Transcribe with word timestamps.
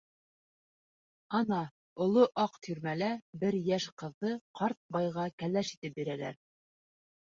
Ана, 1.39 1.59
оло 2.07 2.23
аҡ 2.45 2.57
тирмәлә 2.67 3.11
бер 3.45 3.59
йәш 3.61 3.87
ҡыҙҙы 4.03 4.33
ҡарт 4.61 4.81
байға 4.97 5.27
кәләш 5.43 5.75
итеп 5.79 6.01
бирәләр. 6.01 6.41